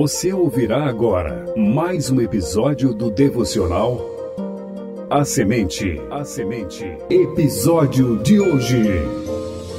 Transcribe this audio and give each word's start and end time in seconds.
Você 0.00 0.32
ouvirá 0.32 0.86
agora 0.86 1.44
mais 1.54 2.08
um 2.08 2.22
episódio 2.22 2.94
do 2.94 3.10
devocional 3.10 4.00
A 5.10 5.26
Semente. 5.26 6.00
A 6.10 6.24
Semente. 6.24 6.90
Episódio 7.10 8.16
de 8.22 8.40
hoje. 8.40 8.82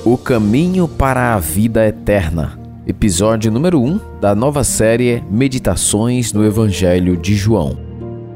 O 0.06 0.16
caminho 0.20 0.88
para 0.88 1.34
a 1.34 1.40
vida 1.40 1.88
eterna. 1.88 2.60
Episódio 2.86 3.52
número 3.52 3.82
1 3.82 4.20
da 4.20 4.36
nova 4.36 4.64
série 4.64 5.24
Meditações 5.28 6.32
no 6.34 6.46
Evangelho 6.46 7.18
de 7.18 7.34
João. 7.34 7.76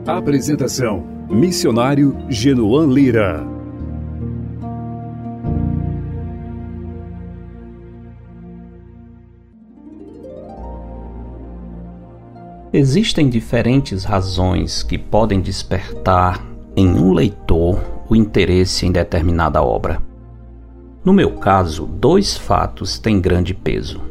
Apresentação: 0.08 1.04
Missionário 1.30 2.18
Genoan 2.28 2.88
Lira. 2.88 3.55
Existem 12.78 13.30
diferentes 13.30 14.04
razões 14.04 14.84
que 14.84 14.98
podem 14.98 15.40
despertar 15.40 16.46
em 16.76 16.90
um 16.90 17.14
leitor 17.14 17.80
o 18.10 18.14
interesse 18.14 18.86
em 18.86 18.92
determinada 18.92 19.64
obra. 19.64 20.02
No 21.02 21.14
meu 21.14 21.38
caso, 21.38 21.86
dois 21.86 22.36
fatos 22.36 23.00
têm 23.00 23.22
grande 23.22 23.54
peso: 23.54 24.02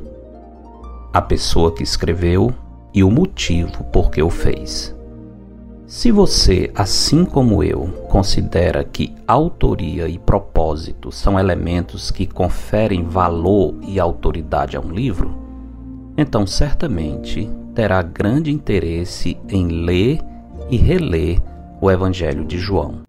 a 1.13 1.21
pessoa 1.21 1.75
que 1.75 1.83
escreveu 1.83 2.55
e 2.95 3.05
o 3.05 3.11
motivo 3.11 3.85
por 3.93 4.11
que 4.11 4.23
o 4.23 4.31
fez. 4.31 4.97
Se 5.87 6.11
você, 6.11 6.73
assim 6.75 7.27
como 7.27 7.63
eu, 7.63 7.89
considera 8.09 8.83
que 8.83 9.15
autoria 9.29 10.09
e 10.09 10.19
propósito 10.19 11.13
são 11.13 11.39
elementos 11.39 12.11
que 12.11 12.27
conferem 12.27 13.05
valor 13.05 13.75
e 13.83 14.01
autoridade 14.01 14.75
a 14.75 14.81
um 14.81 14.91
livro, 14.91 15.44
então 16.17 16.47
certamente 16.47 17.51
terá 17.75 18.03
grande 18.03 18.53
interesse 18.53 19.37
em 19.49 19.69
ler 19.69 20.21
e 20.71 20.77
reler 20.77 21.43
o 21.81 21.91
Evangelho 21.91 22.45
de 22.45 22.59
João. 22.59 23.03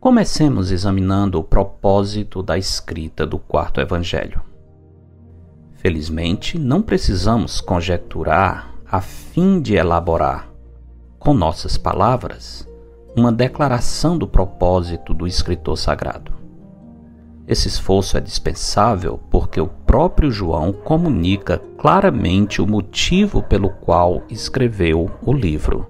Comecemos 0.00 0.70
examinando 0.70 1.38
o 1.38 1.42
propósito 1.44 2.42
da 2.42 2.58
escrita 2.58 3.26
do 3.26 3.38
quarto 3.38 3.80
Evangelho. 3.80 4.42
Felizmente, 5.76 6.58
não 6.58 6.82
precisamos 6.82 7.60
conjecturar 7.60 8.74
a 8.90 9.00
fim 9.00 9.62
de 9.62 9.74
elaborar, 9.74 10.50
com 11.18 11.32
nossas 11.32 11.78
palavras, 11.78 12.68
uma 13.16 13.32
declaração 13.32 14.18
do 14.18 14.28
propósito 14.28 15.14
do 15.14 15.26
escritor 15.26 15.78
sagrado. 15.78 16.43
Esse 17.46 17.68
esforço 17.68 18.16
é 18.16 18.20
dispensável 18.20 19.20
porque 19.30 19.60
o 19.60 19.66
próprio 19.66 20.30
João 20.30 20.72
comunica 20.72 21.58
claramente 21.76 22.62
o 22.62 22.66
motivo 22.66 23.42
pelo 23.42 23.68
qual 23.68 24.22
escreveu 24.30 25.10
o 25.22 25.32
livro. 25.32 25.86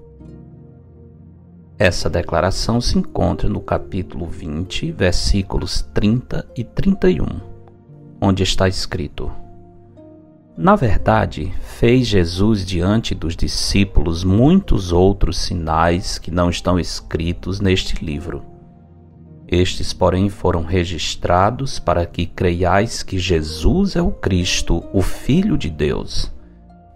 Essa 1.77 2.09
declaração 2.09 2.81
se 2.81 2.97
encontra 2.97 3.47
no 3.47 3.61
capítulo 3.61 4.27
20, 4.27 4.91
versículos 4.91 5.81
30 5.93 6.45
e 6.57 6.63
31, 6.63 7.25
onde 8.19 8.43
está 8.43 8.67
escrito: 8.67 9.31
Na 10.57 10.75
verdade, 10.75 11.53
fez 11.61 12.07
Jesus 12.07 12.65
diante 12.65 13.15
dos 13.15 13.35
discípulos 13.35 14.25
muitos 14.25 14.91
outros 14.91 15.37
sinais 15.37 16.17
que 16.17 16.31
não 16.31 16.49
estão 16.49 16.77
escritos 16.77 17.61
neste 17.61 18.03
livro 18.03 18.54
estes, 19.47 19.93
porém, 19.93 20.29
foram 20.29 20.63
registrados 20.63 21.79
para 21.79 22.05
que 22.05 22.25
creiais 22.25 23.03
que 23.03 23.19
Jesus 23.19 23.95
é 23.95 24.01
o 24.01 24.11
Cristo, 24.11 24.83
o 24.91 25.01
Filho 25.01 25.57
de 25.57 25.69
Deus, 25.69 26.31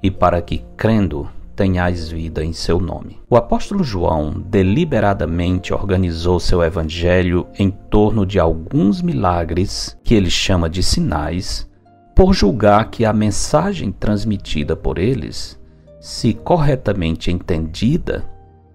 e 0.01 0.09
para 0.09 0.41
que, 0.41 0.63
crendo, 0.75 1.29
tenhais 1.55 2.09
vida 2.09 2.43
em 2.43 2.53
seu 2.53 2.79
nome. 2.79 3.19
O 3.29 3.35
apóstolo 3.35 3.83
João 3.83 4.31
deliberadamente 4.31 5.73
organizou 5.73 6.39
seu 6.39 6.63
evangelho 6.63 7.45
em 7.57 7.69
torno 7.69 8.25
de 8.25 8.39
alguns 8.39 9.01
milagres, 9.01 9.97
que 10.03 10.15
ele 10.15 10.29
chama 10.29 10.69
de 10.69 10.81
sinais, 10.81 11.69
por 12.15 12.33
julgar 12.33 12.89
que 12.89 13.05
a 13.05 13.11
mensagem 13.11 13.91
transmitida 13.91 14.75
por 14.75 14.97
eles, 14.97 15.59
se 15.99 16.33
corretamente 16.33 17.29
entendida, 17.29 18.23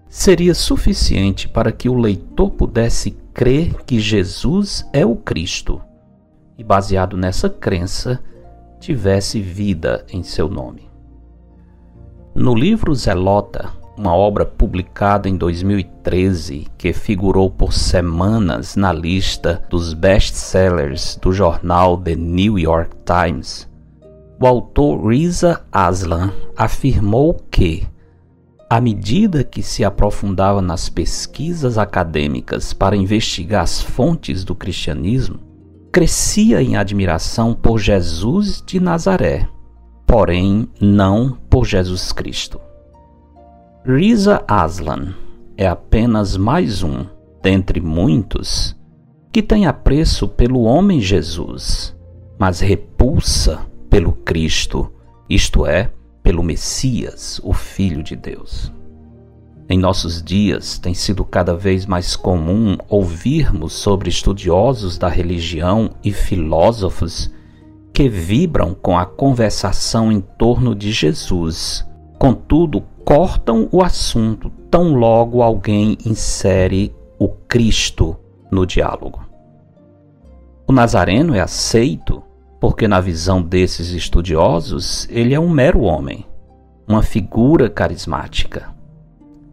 seria 0.07 0.53
suficiente 0.53 1.49
para 1.49 1.71
que 1.71 1.89
o 1.89 1.95
leitor 1.95 2.51
pudesse 2.51 3.17
crer 3.35 3.83
que 3.83 3.99
Jesus 3.99 4.89
é 4.93 5.05
o 5.05 5.17
Cristo 5.17 5.81
e, 6.57 6.63
baseado 6.63 7.17
nessa 7.17 7.49
crença, 7.49 8.23
tivesse 8.79 9.41
vida 9.41 10.05
em 10.09 10.23
seu 10.23 10.47
nome. 10.47 10.89
No 12.33 12.55
livro 12.55 12.95
Zelota, 12.95 13.73
uma 13.97 14.15
obra 14.15 14.45
publicada 14.45 15.27
em 15.27 15.35
2013 15.35 16.67
que 16.77 16.93
figurou 16.93 17.51
por 17.51 17.73
semanas 17.73 18.77
na 18.77 18.93
lista 18.93 19.61
dos 19.69 19.93
best-sellers 19.93 21.17
do 21.21 21.33
jornal 21.33 21.97
The 21.97 22.15
New 22.15 22.57
York 22.57 22.95
Times, 23.03 23.69
o 24.41 24.47
autor 24.47 25.09
Riza 25.09 25.61
Aslan 25.73 26.31
afirmou 26.55 27.33
que 27.51 27.85
à 28.69 28.81
medida 28.81 29.43
que 29.43 29.61
se 29.61 29.83
aprofundava 29.83 30.61
nas 30.61 30.89
pesquisas 30.89 31.77
acadêmicas 31.77 32.73
para 32.73 32.95
investigar 32.95 33.63
as 33.63 33.81
fontes 33.81 34.43
do 34.43 34.55
cristianismo, 34.55 35.39
crescia 35.91 36.61
em 36.61 36.75
admiração 36.75 37.53
por 37.53 37.77
Jesus 37.77 38.61
de 38.65 38.79
Nazaré, 38.79 39.47
porém 40.05 40.67
não 40.81 41.37
por 41.49 41.65
Jesus 41.65 42.11
Cristo. 42.11 42.59
Riza 43.85 44.43
Aslan 44.47 45.13
é 45.55 45.67
apenas 45.67 46.35
mais 46.35 46.81
um, 46.81 47.05
dentre 47.41 47.79
muitos, 47.79 48.75
que 49.31 49.43
tem 49.43 49.67
apreço 49.67 50.27
pelo 50.27 50.63
homem 50.63 50.99
Jesus, 50.99 51.95
mas 52.39 52.59
repulsa 52.59 53.61
pelo 53.89 54.11
Cristo, 54.11 54.91
isto 55.29 55.65
é, 55.65 55.91
pelo 56.25 56.41
Messias, 56.41 57.39
o 57.43 57.53
Filho 57.53 58.01
de 58.01 58.15
Deus. 58.15 58.73
Em 59.69 59.77
nossos 59.77 60.23
dias, 60.23 60.79
tem 60.79 60.91
sido 60.91 61.23
cada 61.23 61.55
vez 61.55 61.85
mais 61.85 62.15
comum 62.15 62.75
ouvirmos 62.89 63.73
sobre 63.73 64.09
estudiosos 64.09 64.97
da 64.97 65.07
religião 65.07 65.91
e 66.03 66.11
filósofos 66.11 67.31
que 67.93 68.09
vibram 68.09 68.73
com 68.73 68.97
a 68.97 69.05
conversação 69.05 70.11
em 70.11 70.19
torno 70.19 70.73
de 70.73 70.91
Jesus. 70.91 71.85
Contudo, 72.17 72.81
cortam 73.05 73.69
o 73.71 73.83
assunto 73.83 74.49
tão 74.71 74.95
logo 74.95 75.43
alguém 75.43 75.95
insere 76.03 76.91
o 77.19 77.29
Cristo 77.29 78.17
no 78.51 78.65
diálogo. 78.65 79.23
O 80.67 80.73
Nazareno 80.73 81.35
é 81.35 81.39
aceito 81.39 82.23
porque, 82.59 82.87
na 82.87 82.99
visão 82.99 83.41
desses 83.41 83.89
estudiosos, 83.89 85.07
ele 85.09 85.33
é 85.33 85.39
um 85.39 85.49
mero 85.49 85.81
homem, 85.81 86.25
uma 86.87 87.03
figura 87.03 87.69
carismática. 87.69 88.73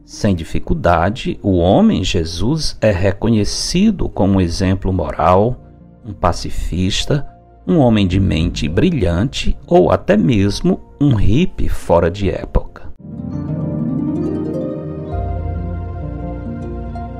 Sem 0.04 0.34
dificuldade, 0.34 1.38
o 1.42 1.56
homem 1.56 2.04
Jesus 2.04 2.76
é 2.80 2.90
reconhecido 2.90 4.08
como 4.08 4.34
um 4.34 4.40
exemplo 4.40 4.92
moral, 4.92 5.56
um 6.04 6.12
pacifista, 6.12 7.26
um 7.66 7.78
homem 7.78 8.06
de 8.06 8.18
mente 8.18 8.68
brilhante 8.68 9.56
ou 9.66 9.90
até 9.90 10.16
mesmo 10.16 10.80
um 11.00 11.14
hippie 11.14 11.68
fora 11.68 12.10
de 12.10 12.28
época. 12.30 12.81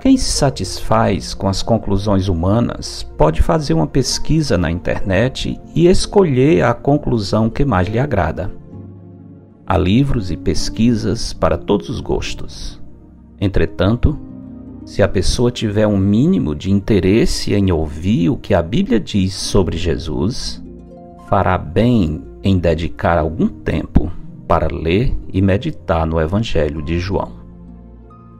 Quem 0.02 0.16
se 0.16 0.32
satisfaz 0.32 1.32
com 1.32 1.46
as 1.46 1.62
conclusões 1.62 2.26
humanas 2.26 3.04
pode 3.16 3.40
fazer 3.40 3.72
uma 3.72 3.87
pesquisa 3.87 4.58
na 4.58 4.69
internet 4.69 5.60
e 5.76 5.87
escolher 5.87 6.64
a 6.64 6.75
conclusão 6.75 7.49
que 7.49 7.64
mais 7.64 7.87
lhe 7.87 8.00
agrada. 8.00 8.50
Há 9.64 9.78
livros 9.78 10.32
e 10.32 10.37
pesquisas 10.37 11.32
para 11.32 11.56
todos 11.56 11.88
os 11.88 12.00
gostos. 12.00 12.82
Entretanto, 13.40 14.19
se 14.84 15.04
a 15.04 15.08
pessoa 15.08 15.52
tiver 15.52 15.87
um 15.87 15.99
mínimo 15.99 16.52
de 16.52 16.69
interesse 16.69 17.55
em 17.55 17.70
ouvir 17.70 18.28
o 18.28 18.37
que 18.37 18.55
a 18.55 18.60
Bíblia 18.60 18.98
diz 18.98 19.34
sobre 19.34 19.76
Jesus, 19.76 20.60
fará 21.28 21.56
bem 21.56 22.25
em 22.43 22.58
dedicar 22.58 23.19
algum 23.19 23.46
tempo 23.46 24.10
para 24.48 24.66
ler 24.66 25.16
e 25.32 25.40
meditar 25.40 26.05
no 26.05 26.20
Evangelho 26.20 26.82
de 26.82 26.98
João. 26.98 27.41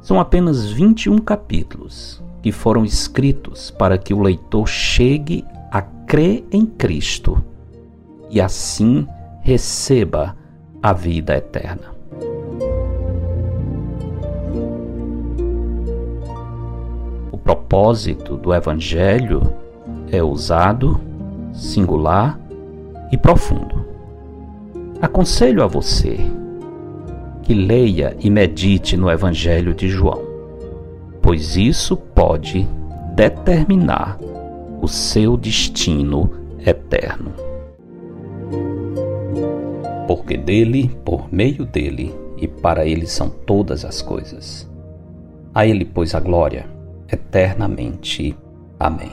São 0.03 0.19
apenas 0.19 0.69
21 0.69 1.19
capítulos 1.19 2.21
que 2.43 2.51
foram 2.51 2.85
escritos 2.85 3.71
para 3.71 3.97
que 3.97 4.13
o 4.13 4.21
leitor 4.21 4.67
chegue 4.67 5.45
a 5.71 5.81
crer 5.81 6.45
em 6.51 6.67
Cristo 6.67 7.43
e 8.29 8.41
assim 8.41 9.07
receba 9.43 10.37
a 10.83 10.93
vida 10.93 11.37
eterna. 11.37 11.95
O 17.31 17.39
propósito 17.39 18.37
do 18.37 18.53
Evangelho 18.53 19.55
é 20.11 20.21
usado, 20.21 21.01
singular 21.53 22.41
e 23.13 23.17
profundo. 23.17 23.87
Aconselho 25.01 25.63
a 25.63 25.67
você 25.69 26.19
que 27.43 27.55
leia 27.55 28.17
e 28.21 28.31
medite 28.31 28.97
no 28.97 29.11
Evangelho 29.11 29.75
de 29.75 29.89
João, 29.89 30.23
pois 31.21 31.57
isso 31.57 31.97
pode 31.97 32.67
determinar 33.15 34.19
o 34.81 34.89
seu 34.89 35.37
destino 35.37 36.31
eterno. 36.67 37.33
Porque 40.07 40.37
dele, 40.37 40.91
por 41.05 41.33
meio 41.33 41.65
dele 41.65 42.15
e 42.37 42.49
para 42.49 42.85
ele 42.87 43.07
são 43.07 43.31
todas 43.31 43.85
as 43.85 44.03
coisas. 44.03 44.69
A 45.55 45.67
ele, 45.67 45.85
pois, 45.85 46.15
a 46.15 46.21
glória 46.21 46.67
eternamente. 47.11 48.37
Amém. 48.79 49.13